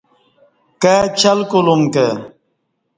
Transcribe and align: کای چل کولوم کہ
کای 0.81 1.07
چل 1.19 1.39
کولوم 1.51 1.81
کہ 1.93 2.07